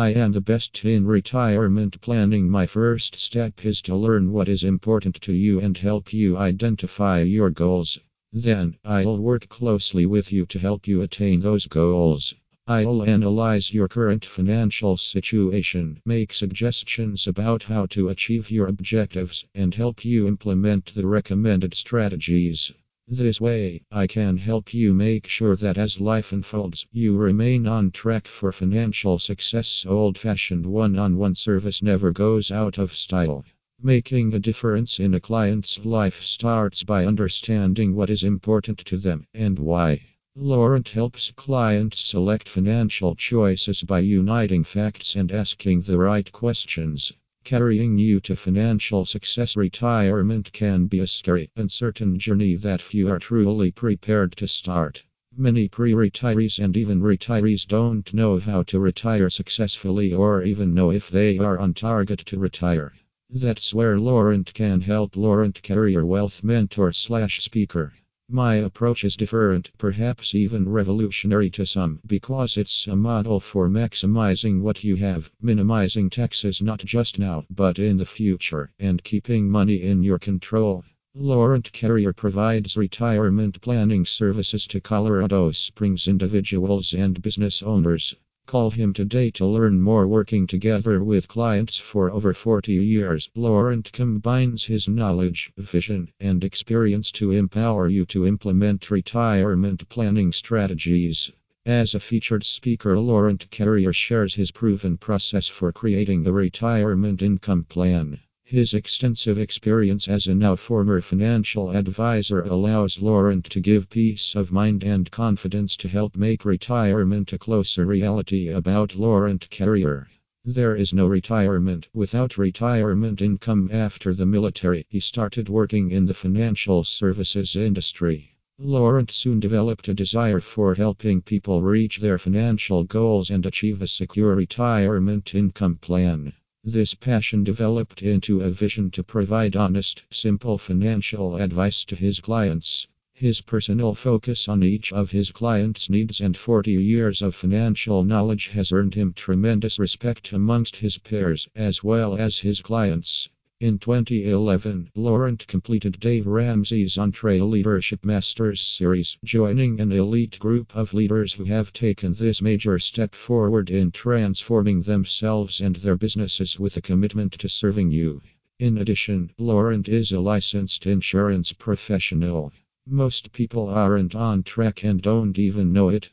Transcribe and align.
I 0.00 0.14
am 0.14 0.32
the 0.32 0.40
best 0.40 0.82
in 0.82 1.06
retirement 1.06 2.00
planning. 2.00 2.48
My 2.48 2.64
first 2.64 3.18
step 3.18 3.66
is 3.66 3.82
to 3.82 3.94
learn 3.94 4.32
what 4.32 4.48
is 4.48 4.64
important 4.64 5.20
to 5.20 5.34
you 5.34 5.60
and 5.60 5.76
help 5.76 6.10
you 6.10 6.38
identify 6.38 7.20
your 7.20 7.50
goals. 7.50 7.98
Then, 8.32 8.78
I'll 8.82 9.18
work 9.18 9.50
closely 9.50 10.06
with 10.06 10.32
you 10.32 10.46
to 10.46 10.58
help 10.58 10.88
you 10.88 11.02
attain 11.02 11.42
those 11.42 11.66
goals. 11.66 12.32
I'll 12.66 13.02
analyze 13.02 13.74
your 13.74 13.88
current 13.88 14.24
financial 14.24 14.96
situation, 14.96 16.00
make 16.06 16.32
suggestions 16.32 17.26
about 17.26 17.64
how 17.64 17.84
to 17.88 18.08
achieve 18.08 18.50
your 18.50 18.68
objectives, 18.68 19.44
and 19.54 19.74
help 19.74 20.02
you 20.02 20.26
implement 20.26 20.94
the 20.94 21.06
recommended 21.06 21.74
strategies. 21.74 22.72
This 23.12 23.40
way, 23.40 23.82
I 23.90 24.06
can 24.06 24.36
help 24.36 24.72
you 24.72 24.94
make 24.94 25.26
sure 25.26 25.56
that 25.56 25.76
as 25.76 26.00
life 26.00 26.30
unfolds, 26.30 26.86
you 26.92 27.16
remain 27.16 27.66
on 27.66 27.90
track 27.90 28.28
for 28.28 28.52
financial 28.52 29.18
success. 29.18 29.84
Old 29.84 30.16
fashioned 30.16 30.64
one 30.64 30.96
on 30.96 31.16
one 31.16 31.34
service 31.34 31.82
never 31.82 32.12
goes 32.12 32.52
out 32.52 32.78
of 32.78 32.94
style. 32.94 33.44
Making 33.82 34.32
a 34.32 34.38
difference 34.38 35.00
in 35.00 35.12
a 35.14 35.18
client's 35.18 35.84
life 35.84 36.22
starts 36.22 36.84
by 36.84 37.04
understanding 37.04 37.96
what 37.96 38.10
is 38.10 38.22
important 38.22 38.78
to 38.86 38.96
them 38.96 39.26
and 39.34 39.58
why. 39.58 40.02
Laurent 40.36 40.90
helps 40.90 41.32
clients 41.32 41.98
select 41.98 42.48
financial 42.48 43.16
choices 43.16 43.82
by 43.82 43.98
uniting 43.98 44.62
facts 44.62 45.16
and 45.16 45.32
asking 45.32 45.82
the 45.82 45.98
right 45.98 46.30
questions. 46.30 47.12
Carrying 47.42 47.98
you 47.98 48.20
to 48.20 48.36
financial 48.36 49.06
success, 49.06 49.56
retirement 49.56 50.52
can 50.52 50.86
be 50.86 50.98
a 50.98 51.06
scary, 51.06 51.50
uncertain 51.56 52.18
journey 52.18 52.54
that 52.54 52.82
few 52.82 53.08
are 53.08 53.18
truly 53.18 53.72
prepared 53.72 54.36
to 54.36 54.46
start. 54.46 55.02
Many 55.36 55.66
pre 55.66 55.92
retirees 55.92 56.62
and 56.62 56.76
even 56.76 57.00
retirees 57.00 57.66
don't 57.66 58.12
know 58.12 58.38
how 58.38 58.62
to 58.64 58.78
retire 58.78 59.30
successfully 59.30 60.12
or 60.12 60.42
even 60.42 60.74
know 60.74 60.90
if 60.90 61.08
they 61.08 61.38
are 61.38 61.58
on 61.58 61.72
target 61.72 62.20
to 62.26 62.38
retire. 62.38 62.92
That's 63.30 63.72
where 63.72 63.98
Laurent 63.98 64.52
can 64.52 64.82
help. 64.82 65.16
Laurent 65.16 65.62
Carrier 65.62 66.04
Wealth 66.04 66.44
Mentor 66.44 66.92
slash 66.92 67.42
Speaker. 67.42 67.94
My 68.32 68.54
approach 68.54 69.02
is 69.02 69.16
different, 69.16 69.72
perhaps 69.76 70.36
even 70.36 70.68
revolutionary 70.68 71.50
to 71.50 71.66
some, 71.66 71.98
because 72.06 72.56
it's 72.56 72.86
a 72.86 72.94
model 72.94 73.40
for 73.40 73.68
maximizing 73.68 74.60
what 74.60 74.84
you 74.84 74.94
have, 74.94 75.32
minimizing 75.42 76.10
taxes 76.10 76.62
not 76.62 76.78
just 76.78 77.18
now, 77.18 77.44
but 77.50 77.80
in 77.80 77.96
the 77.96 78.06
future, 78.06 78.70
and 78.78 79.02
keeping 79.02 79.50
money 79.50 79.82
in 79.82 80.04
your 80.04 80.20
control. 80.20 80.84
Laurent 81.12 81.72
Carrier 81.72 82.12
provides 82.12 82.76
retirement 82.76 83.60
planning 83.60 84.06
services 84.06 84.68
to 84.68 84.80
Colorado 84.80 85.50
Springs 85.50 86.06
individuals 86.06 86.92
and 86.92 87.20
business 87.20 87.64
owners. 87.64 88.14
Call 88.50 88.72
him 88.72 88.92
today 88.92 89.30
to 89.30 89.46
learn 89.46 89.80
more. 89.80 90.08
Working 90.08 90.48
together 90.48 91.04
with 91.04 91.28
clients 91.28 91.78
for 91.78 92.10
over 92.10 92.34
40 92.34 92.72
years, 92.72 93.30
Laurent 93.36 93.92
combines 93.92 94.64
his 94.64 94.88
knowledge, 94.88 95.52
vision, 95.56 96.10
and 96.18 96.42
experience 96.42 97.12
to 97.12 97.30
empower 97.30 97.86
you 97.86 98.04
to 98.06 98.26
implement 98.26 98.90
retirement 98.90 99.88
planning 99.88 100.32
strategies. 100.32 101.30
As 101.64 101.94
a 101.94 102.00
featured 102.00 102.42
speaker, 102.42 102.98
Laurent 102.98 103.48
Carrier 103.52 103.92
shares 103.92 104.34
his 104.34 104.50
proven 104.50 104.96
process 104.96 105.46
for 105.46 105.70
creating 105.70 106.26
a 106.26 106.32
retirement 106.32 107.22
income 107.22 107.62
plan. 107.62 108.18
His 108.52 108.74
extensive 108.74 109.38
experience 109.38 110.08
as 110.08 110.26
a 110.26 110.34
now 110.34 110.56
former 110.56 111.00
financial 111.00 111.70
advisor 111.70 112.40
allows 112.40 113.00
Laurent 113.00 113.44
to 113.44 113.60
give 113.60 113.88
peace 113.88 114.34
of 114.34 114.50
mind 114.50 114.82
and 114.82 115.08
confidence 115.08 115.76
to 115.76 115.86
help 115.86 116.16
make 116.16 116.44
retirement 116.44 117.32
a 117.32 117.38
closer 117.38 117.86
reality. 117.86 118.48
About 118.48 118.96
Laurent 118.96 119.48
Carrier. 119.50 120.08
There 120.44 120.74
is 120.74 120.92
no 120.92 121.06
retirement 121.06 121.86
without 121.94 122.38
retirement 122.38 123.22
income 123.22 123.70
after 123.72 124.14
the 124.14 124.26
military. 124.26 124.84
He 124.88 124.98
started 124.98 125.48
working 125.48 125.92
in 125.92 126.06
the 126.06 126.14
financial 126.14 126.82
services 126.82 127.54
industry. 127.54 128.34
Laurent 128.58 129.12
soon 129.12 129.38
developed 129.38 129.86
a 129.86 129.94
desire 129.94 130.40
for 130.40 130.74
helping 130.74 131.22
people 131.22 131.62
reach 131.62 132.00
their 132.00 132.18
financial 132.18 132.82
goals 132.82 133.30
and 133.30 133.46
achieve 133.46 133.80
a 133.80 133.86
secure 133.86 134.34
retirement 134.34 135.36
income 135.36 135.76
plan. 135.76 136.32
This 136.62 136.94
passion 136.94 137.42
developed 137.42 138.02
into 138.02 138.42
a 138.42 138.50
vision 138.50 138.90
to 138.90 139.02
provide 139.02 139.56
honest, 139.56 140.02
simple 140.10 140.58
financial 140.58 141.36
advice 141.36 141.84
to 141.86 141.96
his 141.96 142.20
clients. 142.20 142.86
His 143.14 143.40
personal 143.40 143.94
focus 143.94 144.46
on 144.46 144.62
each 144.62 144.92
of 144.92 145.10
his 145.10 145.32
clients' 145.32 145.88
needs 145.88 146.20
and 146.20 146.36
40 146.36 146.72
years 146.72 147.22
of 147.22 147.34
financial 147.34 148.04
knowledge 148.04 148.48
has 148.48 148.72
earned 148.72 148.94
him 148.94 149.14
tremendous 149.14 149.78
respect 149.78 150.32
amongst 150.32 150.76
his 150.76 150.98
peers 150.98 151.48
as 151.56 151.82
well 151.82 152.14
as 152.16 152.38
his 152.38 152.60
clients. 152.60 153.30
In 153.60 153.78
2011, 153.78 154.90
Laurent 154.94 155.46
completed 155.46 156.00
Dave 156.00 156.26
Ramsey's 156.26 156.96
EntreLeadership 156.96 158.06
Masters 158.06 158.58
series, 158.58 159.18
joining 159.22 159.82
an 159.82 159.92
elite 159.92 160.38
group 160.38 160.74
of 160.74 160.94
leaders 160.94 161.34
who 161.34 161.44
have 161.44 161.70
taken 161.70 162.14
this 162.14 162.40
major 162.40 162.78
step 162.78 163.14
forward 163.14 163.68
in 163.68 163.90
transforming 163.90 164.80
themselves 164.80 165.60
and 165.60 165.76
their 165.76 165.96
businesses 165.96 166.58
with 166.58 166.78
a 166.78 166.80
commitment 166.80 167.32
to 167.32 167.50
serving 167.50 167.90
you. 167.90 168.22
In 168.58 168.78
addition, 168.78 169.30
Laurent 169.36 169.90
is 169.90 170.10
a 170.10 170.20
licensed 170.20 170.86
insurance 170.86 171.52
professional. 171.52 172.54
Most 172.86 173.30
people 173.30 173.68
aren't 173.68 174.14
on 174.14 174.42
track 174.42 174.84
and 174.84 175.02
don't 175.02 175.38
even 175.38 175.70
know 175.74 175.90
it. 175.90 176.08